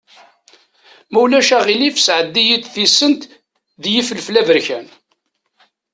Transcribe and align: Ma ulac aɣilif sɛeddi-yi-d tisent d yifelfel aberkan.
Ma 1.11 1.19
ulac 1.23 1.49
aɣilif 1.57 1.97
sɛeddi-yi-d 1.99 2.65
tisent 2.73 3.21
d 3.81 3.83
yifelfel 3.93 4.35
aberkan. 4.41 4.87